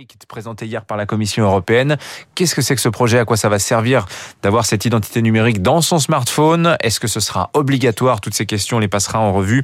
numérique 0.00 0.16
présenté 0.28 0.64
hier 0.64 0.84
par 0.86 0.96
la 0.96 1.04
Commission 1.04 1.44
européenne. 1.44 1.98
Qu'est-ce 2.34 2.54
que 2.54 2.62
c'est 2.62 2.74
que 2.74 2.80
ce 2.80 2.88
projet? 2.88 3.18
À 3.18 3.26
quoi 3.26 3.36
ça 3.36 3.50
va 3.50 3.58
servir 3.58 4.06
d'avoir 4.42 4.64
cette 4.64 4.86
identité 4.86 5.20
numérique 5.20 5.60
dans 5.60 5.82
son 5.82 5.98
smartphone? 5.98 6.76
Est-ce 6.80 7.00
que 7.00 7.08
ce 7.08 7.20
sera 7.20 7.50
obligatoire? 7.52 8.22
Toutes 8.22 8.32
ces 8.32 8.46
questions, 8.46 8.78
on 8.78 8.80
les 8.80 8.88
passera 8.88 9.18
en 9.18 9.32
revue 9.32 9.62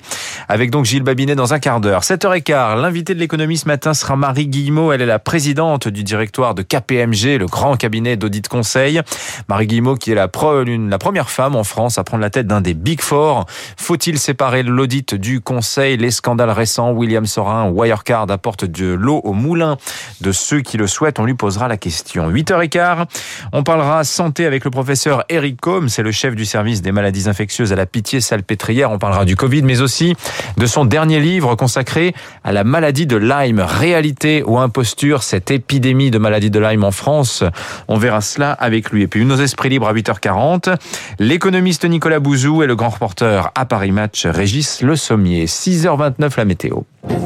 avec 0.48 0.70
donc 0.70 0.84
Gilles 0.84 1.04
Babinet 1.04 1.36
dans 1.36 1.54
un 1.54 1.58
quart 1.58 1.80
d'heure. 1.80 2.02
7h15, 2.02 2.82
l'invité 2.82 3.14
de 3.14 3.20
l'économie 3.20 3.56
ce 3.56 3.66
matin 3.66 3.94
sera 3.94 4.16
Marie 4.16 4.48
Guillemot. 4.48 4.92
Elle 4.92 5.00
est 5.00 5.06
la 5.06 5.18
présidente 5.18 5.88
du 5.88 6.04
directoire 6.04 6.54
de 6.54 6.60
KPMG, 6.60 7.38
le 7.38 7.46
grand 7.46 7.76
cabinet 7.76 8.18
d'audit 8.18 8.46
conseil. 8.46 9.00
Marie 9.48 9.68
Guillemot 9.68 9.94
qui 9.94 10.10
est 10.10 10.14
la, 10.14 10.28
la 10.28 10.98
première 10.98 11.30
femme 11.30 11.56
en 11.56 11.64
France 11.64 11.96
à 11.96 12.04
prendre 12.04 12.20
la 12.20 12.30
tête 12.30 12.46
d'un 12.46 12.60
des 12.60 12.74
Big 12.74 13.00
Four. 13.00 13.46
Faut-il 13.78 14.18
séparer 14.18 14.62
l'audit 14.64 15.14
du 15.14 15.40
conseil? 15.40 15.96
Les 15.96 16.10
scandales 16.10 16.50
récents, 16.50 16.90
William 16.90 17.24
Sorin, 17.24 17.70
Wirecard 17.70 18.30
apportent 18.30 18.66
de 18.66 18.92
l'eau 18.92 19.22
au 19.24 19.32
moulin 19.32 19.78
de 20.20 20.25
ceux 20.32 20.60
qui 20.60 20.76
le 20.76 20.86
souhaitent. 20.86 21.18
On 21.18 21.24
lui 21.24 21.34
posera 21.34 21.68
la 21.68 21.76
question. 21.76 22.30
8h15, 22.30 23.06
on 23.52 23.62
parlera 23.62 24.04
santé 24.04 24.46
avec 24.46 24.64
le 24.64 24.70
professeur 24.70 25.24
Eric 25.28 25.60
Combe. 25.60 25.88
C'est 25.88 26.02
le 26.02 26.12
chef 26.12 26.34
du 26.34 26.44
service 26.44 26.82
des 26.82 26.92
maladies 26.92 27.28
infectieuses 27.28 27.72
à 27.72 27.76
la 27.76 27.86
Pitié-Salpêtrière. 27.86 28.90
On 28.90 28.98
parlera 28.98 29.24
du 29.24 29.36
Covid, 29.36 29.62
mais 29.62 29.80
aussi 29.80 30.14
de 30.56 30.66
son 30.66 30.84
dernier 30.84 31.20
livre 31.20 31.54
consacré 31.54 32.14
à 32.44 32.52
la 32.52 32.64
maladie 32.64 33.06
de 33.06 33.16
Lyme. 33.16 33.60
Réalité 33.60 34.42
ou 34.44 34.58
imposture, 34.58 35.22
cette 35.22 35.50
épidémie 35.50 36.10
de 36.10 36.18
maladie 36.18 36.50
de 36.50 36.60
Lyme 36.60 36.84
en 36.84 36.90
France. 36.90 37.44
On 37.88 37.98
verra 37.98 38.20
cela 38.20 38.52
avec 38.52 38.90
lui. 38.90 39.02
Et 39.02 39.06
puis, 39.06 39.24
nos 39.24 39.36
esprits 39.36 39.68
libres 39.68 39.88
à 39.88 39.94
8h40. 39.94 40.74
L'économiste 41.18 41.84
Nicolas 41.84 42.20
Bouzou 42.20 42.62
et 42.62 42.66
le 42.66 42.76
grand 42.76 42.90
reporter 42.90 43.50
à 43.54 43.64
Paris 43.64 43.92
Match 43.92 44.26
Régis 44.26 44.82
Le 44.82 44.96
Sommier. 44.96 45.46
6h29 45.46 46.36
la 46.36 46.44
météo. 46.44 46.80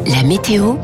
La 0.07 0.23
météo 0.23 0.75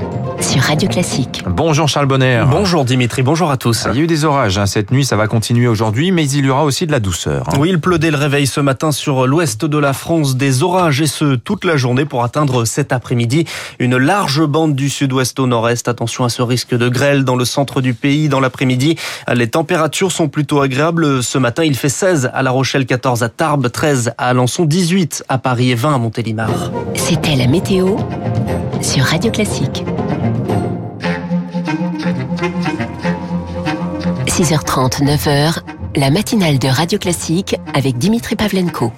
sur 0.40 0.60
Radio 0.60 0.88
Classique. 0.88 1.42
Bonjour 1.46 1.88
Charles 1.88 2.06
Bonner. 2.06 2.44
Bonjour 2.50 2.84
Dimitri, 2.84 3.22
bonjour 3.22 3.50
à 3.50 3.56
tous. 3.56 3.86
Il 3.92 3.96
y 3.96 4.00
a 4.00 4.04
eu 4.04 4.06
des 4.06 4.24
orages 4.24 4.58
hein, 4.58 4.66
cette 4.66 4.90
nuit, 4.90 5.04
ça 5.04 5.16
va 5.16 5.26
continuer 5.26 5.68
aujourd'hui, 5.68 6.10
mais 6.10 6.28
il 6.28 6.46
y 6.46 6.50
aura 6.50 6.64
aussi 6.64 6.86
de 6.86 6.92
la 6.92 7.00
douceur. 7.00 7.48
Hein. 7.48 7.56
Oui, 7.58 7.70
il 7.70 7.80
pleut 7.80 7.98
dès 7.98 8.10
le 8.10 8.16
réveil 8.16 8.46
ce 8.46 8.60
matin 8.60 8.92
sur 8.92 9.26
l'ouest 9.26 9.64
de 9.64 9.78
la 9.78 9.92
France, 9.92 10.36
des 10.36 10.62
orages 10.62 11.00
et 11.00 11.06
ce 11.06 11.36
toute 11.36 11.64
la 11.64 11.76
journée 11.76 12.04
pour 12.04 12.24
atteindre 12.24 12.64
cet 12.64 12.92
après-midi 12.92 13.46
une 13.78 13.96
large 13.96 14.44
bande 14.44 14.74
du 14.74 14.90
sud-ouest 14.90 15.38
au 15.38 15.46
nord-est. 15.46 15.88
Attention 15.88 16.24
à 16.24 16.28
ce 16.28 16.42
risque 16.42 16.74
de 16.74 16.88
grêle 16.88 17.24
dans 17.24 17.36
le 17.36 17.44
centre 17.44 17.80
du 17.80 17.94
pays 17.94 18.28
dans 18.28 18.40
l'après-midi. 18.40 18.96
Les 19.32 19.48
températures 19.48 20.12
sont 20.12 20.28
plutôt 20.28 20.60
agréables. 20.60 21.22
Ce 21.22 21.38
matin, 21.38 21.64
il 21.64 21.74
fait 21.74 21.88
16 21.88 22.30
à 22.32 22.42
La 22.42 22.50
Rochelle, 22.50 22.86
14 22.86 23.22
à 23.22 23.28
Tarbes, 23.28 23.70
13 23.70 24.12
à 24.18 24.28
Alençon, 24.28 24.64
18 24.64 25.24
à 25.28 25.38
Paris 25.38 25.70
et 25.70 25.74
20 25.74 25.94
à 25.94 25.98
Montélimar. 25.98 26.50
C'était 26.94 27.36
la 27.36 27.46
météo 27.46 27.96
sur 28.82 29.04
Radio 29.04 29.30
Classique. 29.30 29.84
6h30, 34.26 35.02
9h, 35.02 35.58
la 35.96 36.10
matinale 36.10 36.58
de 36.58 36.68
Radio 36.68 36.98
Classique 36.98 37.56
avec 37.74 37.98
Dimitri 37.98 38.36
Pavlenko. 38.36 38.92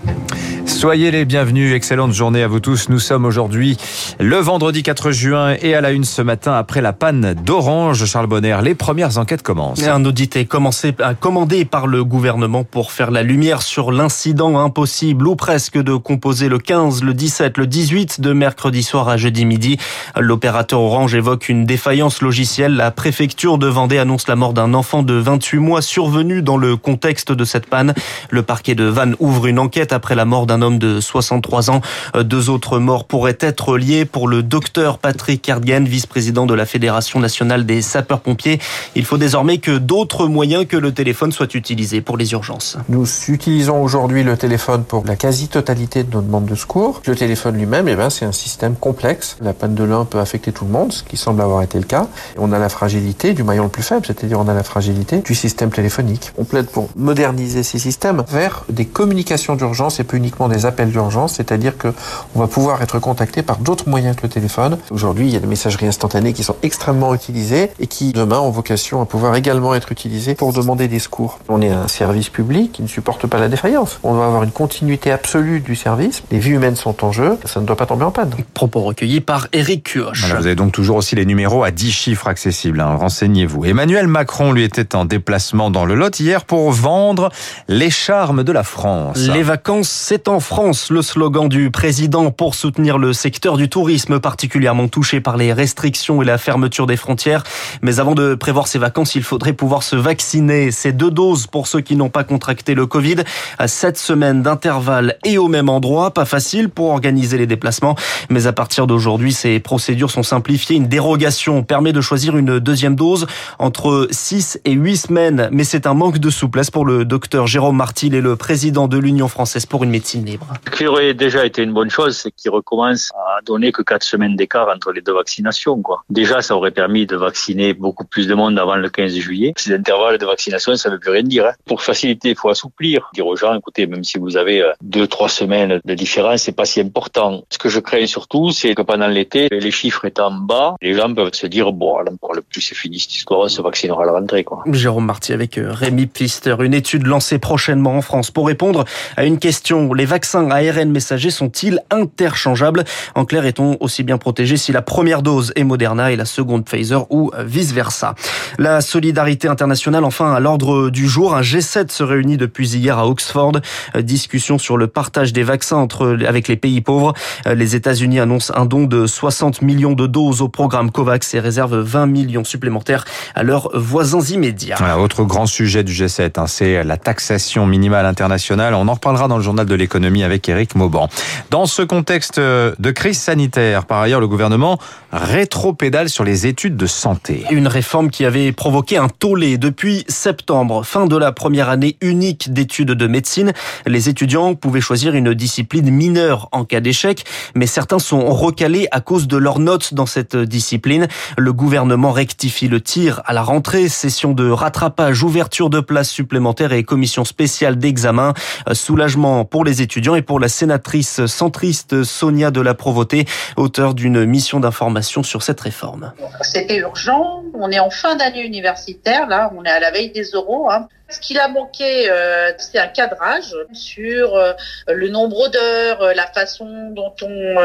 Soyez 0.79 1.11
les 1.11 1.25
bienvenus, 1.25 1.75
excellente 1.75 2.13
journée 2.13 2.45
à 2.45 2.47
vous 2.47 2.61
tous. 2.61 2.89
Nous 2.89 3.01
sommes 3.01 3.25
aujourd'hui 3.25 3.77
le 4.21 4.37
vendredi 4.37 4.85
4 4.85 5.11
juin 5.11 5.57
et 5.61 5.75
à 5.75 5.81
la 5.81 5.91
une 5.91 6.05
ce 6.05 6.23
matin 6.23 6.53
après 6.53 6.81
la 6.81 6.93
panne 6.93 7.35
d'Orange, 7.35 8.05
Charles 8.05 8.29
Bonner, 8.29 8.59
les 8.63 8.77
premières 8.77 9.19
enquêtes 9.19 9.43
commencent. 9.43 9.83
Un 9.83 10.05
audit 10.05 10.37
est 10.37 10.45
commencé, 10.45 10.95
commandé 11.19 11.65
par 11.65 11.89
le 11.89 12.05
gouvernement 12.05 12.63
pour 12.63 12.93
faire 12.93 13.11
la 13.11 13.25
lumière 13.25 13.63
sur 13.63 13.91
l'incident 13.91 14.57
impossible 14.61 15.27
ou 15.27 15.35
presque 15.35 15.79
de 15.79 15.97
composer 15.97 16.49
le 16.49 16.61
15, 16.61 17.03
le 17.03 17.13
17, 17.13 17.59
le 17.59 17.67
18 17.67 18.21
de 18.21 18.33
mercredi 18.33 18.85
soir 18.85 19.09
à 19.09 19.17
jeudi 19.17 19.47
midi. 19.47 19.79
L'opérateur 20.17 20.81
Orange 20.81 21.13
évoque 21.13 21.49
une 21.49 21.65
défaillance 21.65 22.23
logicielle. 22.23 22.77
La 22.77 22.93
préfecture 22.93 23.59
de 23.59 23.67
Vendée 23.67 23.99
annonce 23.99 24.29
la 24.29 24.37
mort 24.37 24.53
d'un 24.53 24.75
enfant 24.75 25.03
de 25.03 25.15
28 25.15 25.59
mois 25.59 25.83
survenu 25.83 26.41
dans 26.41 26.57
le 26.57 26.77
contexte 26.77 27.33
de 27.33 27.45
cette 27.45 27.67
panne. 27.67 27.95
Le 28.31 28.45
parquet 28.45 28.77
de 28.77 28.85
Vannes 28.85 29.17
ouvre 29.19 29.49
une 29.49 29.59
enquête 29.59 29.93
après 29.93 30.15
la 30.15 30.25
mort 30.25 30.47
d'un 30.47 30.63
homme 30.63 30.68
de 30.71 31.01
63 31.01 31.71
ans. 31.71 31.81
Euh, 32.17 32.23
deux 32.23 32.51
autres 32.51 32.79
morts 32.79 33.05
pourraient 33.05 33.39
être 33.41 33.79
liés 33.79 34.05
pour 34.05 34.29
le 34.29 34.43
docteur 34.43 34.99
Patrick 34.99 35.41
Cardgan, 35.41 35.85
vice-président 35.85 36.45
de 36.47 36.55
la 36.55 36.67
Fédération 36.67 37.21
nationale 37.21 37.65
des 37.65 37.81
sapeurs-pompiers. 37.81 38.59
Il 38.95 39.05
faut 39.05 39.19
désormais 39.19 39.59
que 39.59 39.79
d'autres 39.79 40.27
moyens 40.27 40.67
que 40.67 40.77
le 40.77 40.93
téléphone 40.93 41.33
soient 41.33 41.55
utilisés 41.55 42.01
pour 42.01 42.17
les 42.17 42.33
urgences. 42.33 42.77
Nous 42.89 43.07
utilisons 43.29 43.83
aujourd'hui 43.83 44.25
le 44.25 44.37
téléphone 44.37 44.85
pour 44.85 45.05
la 45.07 45.17
quasi-totalité 45.17 46.05
de 46.05 46.13
nos 46.13 46.23
demandes 46.23 46.47
de 46.47 46.55
secours. 46.55 47.01
Le 47.07 47.17
téléphone 47.17 47.57
lui-même, 47.57 47.89
eh 47.89 47.97
ben, 47.97 48.11
c'est 48.11 48.25
un 48.25 48.33
système 48.33 48.75
complexe. 48.77 49.37
La 49.41 49.53
panne 49.53 49.75
de 49.75 49.85
l'un 49.85 50.05
peut 50.05 50.19
affecter 50.19 50.53
tout 50.53 50.65
le 50.65 50.71
monde, 50.71 50.93
ce 50.93 51.03
qui 51.03 51.17
semble 51.17 51.41
avoir 51.41 51.63
été 51.63 51.79
le 51.79 51.85
cas. 51.85 52.09
On 52.37 52.53
a 52.53 52.59
la 52.59 52.69
fragilité 52.69 53.33
du 53.33 53.43
maillon 53.43 53.65
le 53.65 53.69
plus 53.69 53.83
faible, 53.83 54.05
c'est-à-dire 54.07 54.39
on 54.41 54.49
a 54.49 54.55
la 54.55 54.63
fragilité 54.63 55.19
du 55.19 55.35
système 55.35 55.71
téléphonique. 55.71 56.33
On 56.37 56.45
plaide 56.45 56.67
pour 56.67 56.89
moderniser 56.97 57.63
ces 57.63 57.79
systèmes 57.79 58.25
vers 58.29 58.65
des 58.69 58.85
communications 58.85 59.57
d'urgence 59.57 60.01
et 60.01 60.05
pas 60.05 60.17
uniquement 60.17 60.49
des 60.49 60.58
appels 60.67 60.91
d'urgence, 60.91 61.35
c'est-à-dire 61.35 61.77
que 61.77 61.89
on 62.35 62.41
va 62.41 62.47
pouvoir 62.47 62.83
être 62.83 62.99
contacté 62.99 63.43
par 63.43 63.59
d'autres 63.59 63.89
moyens 63.89 64.17
que 64.17 64.23
le 64.23 64.29
téléphone. 64.29 64.79
Aujourd'hui, 64.91 65.27
il 65.27 65.33
y 65.33 65.37
a 65.37 65.41
des 65.41 65.47
messageries 65.47 65.87
instantanées 65.87 66.33
qui 66.33 66.43
sont 66.43 66.57
extrêmement 66.63 67.15
utilisées 67.15 67.71
et 67.81 67.87
qui 67.87 68.13
demain 68.13 68.39
ont 68.39 68.51
vocation 68.51 69.01
à 69.01 69.07
pouvoir 69.07 69.37
également 69.37 69.75
être 69.75 69.93
utilisées 69.93 70.35
pour 70.35 70.53
demander 70.53 70.89
des 70.89 70.99
secours. 70.99 71.39
On 71.49 71.63
est 71.63 71.71
un 71.71 71.89
service 71.89 72.29
public 72.29 72.73
qui 72.73 72.83
ne 72.83 72.89
supporte 72.89 73.27
pas 73.27 73.39
la 73.39 73.49
défaillance. 73.49 73.99
On 74.03 74.15
doit 74.15 74.27
avoir 74.27 74.43
une 74.43 74.51
continuité 74.51 75.11
absolue 75.11 75.61
du 75.61 75.77
service. 75.77 76.23
Les 76.31 76.39
vies 76.39 76.51
humaines 76.51 76.77
sont 76.77 77.05
en 77.05 77.13
jeu, 77.13 77.39
ça 77.45 77.61
ne 77.61 77.67
doit 77.67 77.77
pas 77.77 77.87
tomber 77.87 78.05
en 78.05 78.11
panne. 78.11 78.31
Propos 78.55 78.83
recueillis 78.83 79.21
par 79.21 79.49
Eric 79.53 79.93
Kioch. 79.93 80.17
vous 80.17 80.47
avez 80.47 80.55
donc 80.55 80.73
toujours 80.73 80.97
aussi 80.97 81.17
les 81.17 81.27
numéros 81.27 81.65
à 81.65 81.71
10 81.71 81.91
chiffres 81.91 82.29
accessibles. 82.29 82.81
Hein. 82.81 82.97
Renseignez-vous. 82.97 83.65
Emmanuel 83.65 84.07
Macron 84.07 84.53
lui 84.53 84.65
était 84.65 84.95
en 84.95 85.05
déplacement 85.05 85.71
dans 85.71 85.85
le 85.85 85.95
Lot 85.95 86.21
hier 86.21 86.45
pour 86.45 86.71
vendre 86.71 87.31
les 87.69 87.91
charmes 87.91 88.45
de 88.45 88.53
la 88.53 88.63
France. 88.63 89.19
Les 89.19 89.43
vacances, 89.43 89.89
c'est 89.89 90.29
en 90.29 90.41
France, 90.41 90.48
le 90.91 91.03
slogan 91.03 91.49
du 91.49 91.71
président 91.71 92.31
pour 92.31 92.55
soutenir 92.55 92.99
le 92.99 93.13
secteur 93.13 93.57
du 93.57 93.69
tourisme 93.69 94.19
particulièrement 94.19 94.89
touché 94.89 95.21
par 95.21 95.37
les 95.37 95.53
restrictions 95.53 96.23
et 96.23 96.25
la 96.25 96.39
fermeture 96.39 96.87
des 96.87 96.97
frontières. 96.97 97.45
Mais 97.83 98.01
avant 98.01 98.15
de 98.15 98.35
prévoir 98.35 98.67
ses 98.67 98.79
vacances, 98.79 99.15
il 99.15 99.23
faudrait 99.23 99.53
pouvoir 99.53 99.83
se 99.83 99.95
vacciner. 99.95 100.71
Ces 100.71 100.93
deux 100.93 101.11
doses 101.11 101.47
pour 101.47 101.67
ceux 101.67 101.81
qui 101.81 101.97
n'ont 101.97 102.09
pas 102.09 102.25
contracté 102.25 102.75
le 102.75 102.87
Covid 102.87 103.17
à 103.59 103.69
sept 103.69 103.99
semaines 103.99 104.43
d'intervalle 104.43 105.17
et 105.25 105.39
au 105.39 105.49
même 105.49 105.69
endroit. 105.69 106.13
Pas 106.13 106.25
facile 106.25 106.71
pour 106.71 106.91
organiser 106.91 107.37
les 107.37 107.47
déplacements. 107.47 107.95
Mais 108.31 108.47
à 108.47 108.53
partir 108.53 108.87
d'aujourd'hui, 108.87 109.33
ces 109.33 109.61
procédures 109.61 110.11
sont 110.11 110.23
simplifiées. 110.23 110.77
Une 110.77 110.89
dérogation 110.89 111.63
permet 111.63 111.93
de 111.93 112.01
choisir 112.01 112.37
une 112.37 112.59
deuxième 112.59 112.97
dose 112.97 113.27
entre 113.59 114.09
6 114.11 114.61
et 114.65 114.73
8 114.73 114.97
semaines. 114.97 115.49
Mais 115.53 115.65
c'est 115.65 115.87
un 115.87 115.95
manque 115.95 116.19
de 116.19 116.31
souplesse 116.31 116.71
pour 116.71 116.85
le 116.85 117.05
docteur 117.05 117.47
Jérôme 117.47 117.77
Martil 117.77 118.15
et 118.15 118.21
le 118.21 118.35
président 118.35 118.89
de 118.89 118.99
l'Union 118.99 119.29
française 119.29 119.67
pour 119.67 119.85
une 119.85 119.91
médecine 119.91 120.25
libre. 120.39 120.47
Ce 120.65 120.77
qui 120.77 120.87
aurait 120.87 121.15
déjà 121.15 121.45
été 121.45 121.63
une 121.63 121.73
bonne 121.73 121.91
chose, 121.91 122.17
c'est 122.17 122.31
qu'ils 122.31 122.51
recommencent 122.51 123.13
à 123.17 123.41
donner 123.43 123.73
que 123.73 123.83
quatre 123.83 124.05
semaines 124.05 124.37
d'écart 124.37 124.69
entre 124.75 124.93
les 124.93 125.01
deux 125.01 125.15
vaccinations. 125.15 125.81
Quoi. 125.83 126.03
Déjà, 126.09 126.43
ça 126.43 126.55
aurait 126.57 126.71
permis 126.71 127.07
de 127.07 127.17
vacciner 127.17 127.75
beaucoup 127.75 128.05
plus 128.05 128.27
de 128.27 128.35
monde 128.35 128.59
avant 128.59 128.77
le 128.77 128.89
15 128.89 129.15
juillet. 129.15 129.53
Ces 129.57 129.75
intervalles 129.75 130.19
de 130.19 130.27
vaccination, 130.27 130.77
ça 130.77 130.89
ne 130.89 130.95
veut 130.95 131.01
plus 131.01 131.11
rien 131.11 131.23
dire. 131.23 131.47
Hein. 131.47 131.53
Pour 131.65 131.83
faciliter, 131.83 132.31
il 132.31 132.37
faut 132.37 132.49
assouplir. 132.49 133.11
Dire 133.15 133.27
aux 133.27 133.37
gens, 133.37 133.55
écoutez, 133.55 133.87
même 133.87 134.05
si 134.05 134.19
vous 134.19 134.37
avez 134.37 134.63
euh, 134.63 134.73
deux, 134.83 135.07
trois 135.07 135.29
semaines 135.29 135.81
de 135.85 135.95
différence, 135.95 136.43
c'est 136.43 136.53
pas 136.53 136.65
si 136.65 136.81
important. 136.81 137.43
Ce 137.51 137.59
que 137.59 137.69
je 137.69 137.81
crains 137.81 138.07
surtout, 138.07 138.51
c'est 138.51 138.75
que 138.75 138.83
pendant 138.83 139.09
l'été, 139.09 139.49
les 139.51 139.71
chiffres 139.71 140.05
étant 140.05 140.31
bas, 140.31 140.77
les 140.81 140.95
gens 140.95 141.13
peuvent 141.13 141.35
se 141.35 141.47
dire, 141.47 141.73
bon, 141.73 141.99
encore 141.99 142.35
le 142.35 142.43
plus 142.43 142.61
c'est 142.61 142.75
fini 142.75 142.99
cette 143.01 143.15
histoire, 143.15 143.41
on 143.41 143.49
se 143.49 143.63
vaccinera 143.63 144.03
à 144.03 144.07
la 144.07 144.13
rentrée. 144.13 144.45
Quoi. 144.45 144.63
Jérôme 144.73 145.07
Marty 145.07 145.33
avec 145.33 145.59
euh, 145.59 145.73
Rémi 145.73 146.07
Pfister. 146.07 146.57
Une 146.61 146.75
étude 146.75 147.07
lancée 147.07 147.39
prochainement 147.39 147.97
en 147.97 148.03
France 148.03 148.31
pour 148.31 148.47
répondre 148.47 148.85
à 149.17 149.25
une 149.25 149.39
question. 149.39 149.93
Les 149.93 150.05
vaccins 150.05 150.28
ARN 150.35 150.91
messagers 150.91 151.31
sont-ils 151.31 151.81
interchangeables? 151.91 152.85
En 153.15 153.25
clair, 153.25 153.45
est-on 153.47 153.77
aussi 153.81 154.03
bien 154.03 154.19
protégé 154.19 154.57
si 154.57 154.73
la 154.73 154.83
première 154.83 155.23
dose 155.23 155.53
est 155.57 155.65
Moderna 155.65 156.13
et 156.13 156.17
la 156.17 156.25
seconde 156.25 156.65
Pfizer 156.65 157.11
ou 157.11 157.31
vice-versa? 157.39 158.15
La 158.59 158.81
solidarité 158.81 159.49
internationale, 159.49 160.05
enfin, 160.05 160.33
à 160.33 160.41
l'ordre 160.41 160.91
du 160.91 161.09
jour. 161.09 161.35
Un 161.35 161.43
G7 161.43 161.91
se 161.91 162.03
réunit 162.03 162.37
depuis 162.37 162.69
hier 162.77 162.99
à 162.99 163.07
Oxford. 163.07 163.53
Discussion 163.99 164.59
sur 164.59 164.77
le 164.77 164.87
partage 164.87 165.33
des 165.33 165.43
vaccins 165.43 165.77
entre, 165.77 166.19
avec 166.27 166.49
les 166.49 166.57
pays 166.57 166.81
pauvres. 166.81 167.15
Les 167.47 167.77
États-Unis 167.77 168.21
annoncent 168.21 168.53
un 168.57 168.67
don 168.67 168.85
de 168.85 169.07
60 169.07 169.63
millions 169.63 169.93
de 169.93 170.07
doses 170.07 170.43
au 170.43 170.49
programme 170.49 170.91
COVAX 170.91 171.35
et 171.35 171.41
réservent 171.41 171.79
20 171.79 172.07
millions 172.07 172.45
supplémentaires 172.45 173.05
à 173.35 173.43
leurs 173.43 173.71
voisins 173.75 174.21
immédiats. 174.21 174.77
Autre 174.99 175.25
grand 175.25 175.47
sujet 175.47 175.85
du 175.85 175.93
G7, 175.93 176.41
hein, 176.41 176.47
c'est 176.47 176.83
la 176.85 176.97
taxation 176.97 177.67
minimale 177.67 178.07
internationale. 178.07 178.75
On 178.75 178.89
en 178.89 178.95
reparlera 178.95 179.29
dans 179.29 179.37
le 179.37 179.43
journal 179.43 179.67
de 179.67 179.75
l'économie 179.75 180.18
avec 180.25 180.49
Eric 180.49 180.75
Mauban. 180.75 181.09
Dans 181.51 181.67
ce 181.67 181.83
contexte 181.83 182.39
de 182.39 182.91
crise 182.91 183.19
sanitaire, 183.19 183.85
par 183.85 184.01
ailleurs, 184.01 184.21
le 184.21 184.29
gouvernement 184.29 184.79
rétropédale 185.13 186.09
sur 186.09 186.25
les 186.25 186.47
études 186.47 186.77
de 186.77 186.87
santé. 186.87 187.45
Une 187.51 187.67
réforme 187.67 188.11
qui 188.11 188.25
avait 188.25 188.53
provoqué 188.53 188.99
un 188.99 189.09
tollé 189.09 189.57
depuis 189.57 190.05
septembre, 190.09 190.85
fin 190.85 191.07
de 191.07 191.17
la 191.17 191.33
première 191.33 191.71
année 191.71 191.97
unique 192.01 192.53
d'études 192.53 192.91
de 192.91 193.07
médecine. 193.07 193.53
Les 193.87 194.09
étudiants 194.09 194.55
pouvaient 194.55 194.81
choisir 194.81 195.15
une 195.15 195.33
discipline 195.35 195.91
mineure 195.91 196.49
en 196.53 196.65
cas 196.65 196.81
d'échec, 196.81 197.25
mais 197.55 197.67
certains 197.67 197.99
sont 197.99 198.29
recalés 198.31 198.87
à 198.91 199.01
cause 199.01 199.29
de 199.29 199.37
leurs 199.37 199.61
notes 199.61 199.95
dans 199.95 200.07
cette 200.07 200.37
discipline. 200.37 201.09
Le 201.37 201.53
gouvernement 201.53 202.13
rectifie 202.13 202.69
le 202.69 202.81
tir 202.81 203.23
à 203.25 203.33
la 203.33 203.43
rentrée, 203.43 203.89
session 203.89 204.33
de 204.33 204.51
rattrapage, 204.51 205.23
ouverture 205.23 205.71
de 205.71 205.81
places 205.81 206.11
supplémentaires 206.11 206.73
et 206.73 206.85
commission 206.85 207.25
spéciale 207.25 207.79
d'examen. 207.79 208.35
Soulagement 208.73 209.45
pour 209.45 209.65
les 209.65 209.81
étudiants 209.81 210.17
et 210.17 210.23
pour 210.23 210.39
la 210.39 210.49
sénatrice 210.49 211.25
centriste 211.27 212.05
Sonia 212.05 212.51
de 212.51 212.61
la 212.61 212.75
Provoté, 212.75 213.25
auteur 213.57 213.95
d'une 213.95 214.25
mission 214.25 214.61
d'information 214.61 214.98
sur 215.03 215.43
cette 215.43 215.61
réforme. 215.61 216.13
C'était 216.43 216.77
urgent. 216.77 217.45
On 217.55 217.71
est 217.71 217.79
en 217.79 217.91
fin 217.91 218.17
d'année 218.17 218.45
universitaire, 218.45 219.27
là, 219.27 219.53
on 219.57 219.65
est 219.65 219.71
à 219.71 219.81
la 219.81 219.91
veille 219.91 220.11
des 220.11 220.25
euros. 220.33 220.71
Hein. 220.71 220.89
Ce 221.11 221.21
qu'il 221.21 221.39
a 221.39 221.49
manqué, 221.49 222.11
euh, 222.11 222.53
c'est 222.59 222.79
un 222.79 222.87
cadrage 222.87 223.57
sur 223.73 224.37
euh, 224.37 224.53
le 224.89 225.09
nombre 225.09 225.49
d'heures, 225.49 226.03
euh, 226.03 226.13
la 226.13 226.27
façon 226.27 226.91
dont 226.91 227.15
on 227.23 227.57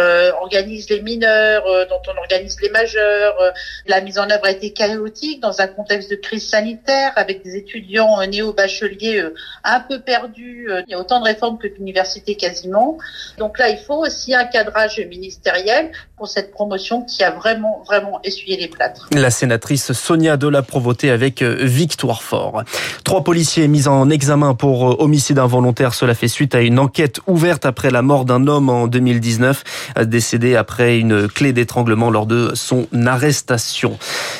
organise 0.42 0.90
les 0.90 1.02
mineurs, 1.02 1.64
dont 1.90 2.02
on 2.08 2.18
organise 2.18 2.56
les 2.62 2.70
majeurs. 2.70 3.36
La 3.86 4.00
mise 4.02 4.18
en 4.18 4.30
œuvre 4.30 4.46
a 4.46 4.52
été 4.52 4.72
chaotique 4.72 5.42
dans 5.42 5.60
un 5.60 5.68
contexte 5.68 6.10
de 6.10 6.16
crise 6.16 6.48
sanitaire, 6.48 7.12
avec 7.16 7.44
des 7.44 7.58
étudiants 7.58 8.26
néo-bacheliers 8.26 9.26
un 9.64 9.80
peu 9.82 10.00
perdus. 10.00 10.70
Il 10.88 10.92
y 10.92 10.94
a 10.94 11.00
autant 11.00 11.20
de 11.20 11.26
réformes 11.26 11.58
que 11.58 11.68
d'universités 11.68 12.36
quasiment. 12.36 12.98
Donc 13.38 13.60
là, 13.60 13.70
il 13.70 13.78
faut 13.78 14.06
aussi 14.06 14.34
un 14.34 14.46
cadrage 14.46 15.00
ministériel 15.00 15.92
pour 16.18 16.28
cette 16.28 16.52
promotion 16.52 17.04
qui 17.04 17.24
a 17.24 17.32
vraiment, 17.32 17.84
vraiment 17.86 18.20
essuyé 18.24 18.58
les 18.58 18.68
plâtres. 18.68 19.10
La 19.14 19.32
sénatrice 19.32 19.92
Sonia 19.94 20.38
de 20.38 20.48
la 20.48 20.62
Provoté 20.62 21.12
avec 21.12 21.42
Victoire 21.42 22.24
Fort. 22.24 22.64
Trois 23.04 23.24
policier 23.34 23.68
mis 23.68 23.88
en 23.88 24.12
examen 24.12 24.54
pour 24.54 24.92
euh, 24.92 24.96
homicide 25.00 25.40
involontaire. 25.40 25.96
Cela 25.96 26.14
fait 26.14 26.28
suite 26.28 26.54
à 26.54 26.62
une 26.62 26.78
enquête 26.78 27.20
ouverte 27.26 27.66
après 27.66 27.90
la 27.90 28.04
mort 28.04 28.26
d'un 28.26 28.46
homme 28.46 28.70
en 28.70 28.86
2019, 28.86 29.64
euh, 29.98 30.06
décédé 30.06 30.56
après 30.56 31.00
une 31.00 31.28
clé 31.28 31.52
d'étranglement 31.52 32.12
lors 32.12 32.28
de 32.28 32.52
son 32.54 32.86
arrestation. 33.08 33.98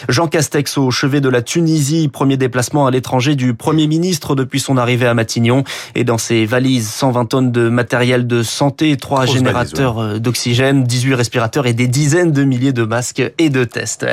Jean 0.10 0.28
Castex 0.28 0.78
au 0.78 0.92
chevet 0.92 1.22
de 1.22 1.30
la 1.30 1.42
Tunisie, 1.42 2.08
premier 2.08 2.38
déplacement 2.38 2.86
à 2.86 2.92
l'étranger 2.92 3.34
du 3.34 3.56
Premier 3.56 3.88
ministre 3.88 4.36
depuis 4.36 4.60
son 4.60 4.78
arrivée 4.78 5.08
à 5.08 5.16
Matignon. 5.16 5.64
Et 5.96 6.04
dans 6.04 6.20
ses 6.20 6.46
valises, 6.46 6.88
120 6.88 7.26
tonnes 7.26 7.52
de 7.52 7.70
matériel 7.70 8.28
de 8.28 8.44
santé, 8.44 8.96
trois 8.98 9.26
générateurs 9.26 9.98
euh, 9.98 10.20
d'oxygène, 10.20 10.84
18 10.84 11.16
respirateurs 11.16 11.66
et 11.66 11.74
des 11.74 11.88
dizaines 11.88 12.32
de 12.32 12.44
milliers 12.44 12.74
de 12.74 12.84
masques 12.84 13.24
et 13.40 13.50
de 13.50 13.64
tests. 13.64 14.06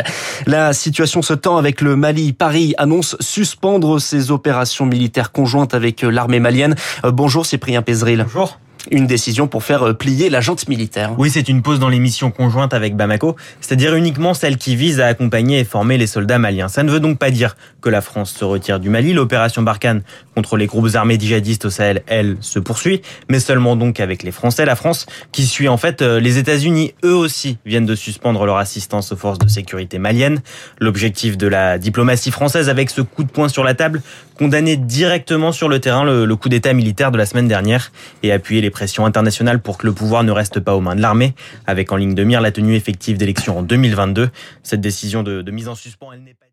La 0.46 0.72
situation 0.72 1.20
se 1.20 1.34
tend 1.34 1.58
avec 1.58 1.82
le 1.82 1.96
Mali. 1.96 2.32
Paris 2.32 2.72
annonce 2.78 3.14
suspendre 3.20 4.00
ses 4.00 4.30
opérations 4.30 4.69
militaire 4.78 5.32
conjointe 5.32 5.74
avec 5.74 6.04
euh, 6.04 6.10
l'armée 6.10 6.40
malienne. 6.40 6.74
Euh, 7.04 7.10
bonjour 7.10 7.46
Cyprien 7.46 7.82
Pézril. 7.82 8.24
Bonjour 8.24 8.58
une 8.90 9.06
décision 9.06 9.46
pour 9.46 9.62
faire 9.62 9.88
euh, 9.88 9.92
plier 9.92 10.30
la 10.30 10.40
jante 10.40 10.68
militaire. 10.68 11.12
Oui, 11.18 11.30
c'est 11.30 11.48
une 11.48 11.62
pause 11.62 11.78
dans 11.78 11.88
les 11.88 11.98
missions 11.98 12.30
conjointes 12.30 12.74
avec 12.74 12.96
Bamako, 12.96 13.36
c'est-à-dire 13.60 13.94
uniquement 13.94 14.34
celle 14.34 14.56
qui 14.56 14.76
vise 14.76 15.00
à 15.00 15.06
accompagner 15.06 15.60
et 15.60 15.64
former 15.64 15.98
les 15.98 16.06
soldats 16.06 16.38
maliens. 16.38 16.68
Ça 16.68 16.82
ne 16.82 16.90
veut 16.90 17.00
donc 17.00 17.18
pas 17.18 17.30
dire 17.30 17.56
que 17.80 17.88
la 17.88 18.00
France 18.00 18.32
se 18.32 18.44
retire 18.44 18.80
du 18.80 18.88
Mali. 18.88 19.12
L'opération 19.12 19.62
Barkhane 19.62 20.02
contre 20.34 20.56
les 20.56 20.66
groupes 20.66 20.88
armés 20.94 21.18
djihadistes 21.18 21.66
au 21.66 21.70
Sahel, 21.70 22.02
elle, 22.06 22.36
se 22.40 22.58
poursuit, 22.58 23.02
mais 23.28 23.40
seulement 23.40 23.76
donc 23.76 24.00
avec 24.00 24.22
les 24.22 24.30
Français. 24.30 24.64
La 24.64 24.76
France 24.76 25.06
qui 25.32 25.44
suit 25.44 25.68
en 25.68 25.76
fait 25.76 26.02
les 26.02 26.38
États-Unis, 26.38 26.94
eux 27.04 27.14
aussi, 27.14 27.58
viennent 27.66 27.86
de 27.86 27.94
suspendre 27.94 28.44
leur 28.46 28.56
assistance 28.56 29.12
aux 29.12 29.16
forces 29.16 29.38
de 29.38 29.48
sécurité 29.48 29.98
maliennes. 29.98 30.40
L'objectif 30.78 31.36
de 31.36 31.46
la 31.46 31.78
diplomatie 31.78 32.30
française 32.30 32.68
avec 32.68 32.90
ce 32.90 33.00
coup 33.00 33.24
de 33.24 33.30
poing 33.30 33.48
sur 33.48 33.64
la 33.64 33.74
table, 33.74 34.02
condamner 34.40 34.78
directement 34.78 35.52
sur 35.52 35.68
le 35.68 35.80
terrain 35.80 36.02
le, 36.02 36.34
coup 36.34 36.48
d'État 36.48 36.72
militaire 36.72 37.12
de 37.12 37.18
la 37.18 37.26
semaine 37.26 37.46
dernière 37.46 37.92
et 38.22 38.32
appuyer 38.32 38.62
les 38.62 38.70
pression 38.70 39.04
internationale 39.04 39.60
pour 39.60 39.76
que 39.76 39.86
le 39.86 39.92
pouvoir 39.92 40.24
ne 40.24 40.32
reste 40.32 40.60
pas 40.60 40.74
aux 40.74 40.80
mains 40.80 40.96
de 40.96 41.02
l'armée, 41.02 41.34
avec 41.66 41.92
en 41.92 41.96
ligne 41.96 42.14
de 42.14 42.24
mire 42.24 42.40
la 42.40 42.50
tenue 42.50 42.74
effective 42.74 43.18
d'élections 43.18 43.58
en 43.58 43.62
2022. 43.62 44.30
Cette 44.62 44.80
décision 44.80 45.22
de, 45.22 45.42
de 45.42 45.50
mise 45.50 45.68
en 45.68 45.74
suspens, 45.74 46.12
elle 46.14 46.22
n'est 46.22 46.32
pas 46.32 46.46